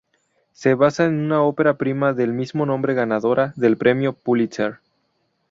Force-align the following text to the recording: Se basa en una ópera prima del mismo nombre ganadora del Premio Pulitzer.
Se 0.53 0.73
basa 0.73 1.05
en 1.05 1.19
una 1.19 1.43
ópera 1.43 1.75
prima 1.77 2.13
del 2.13 2.33
mismo 2.33 2.65
nombre 2.65 2.95
ganadora 2.95 3.53
del 3.55 3.77
Premio 3.77 4.13
Pulitzer. 4.13 4.79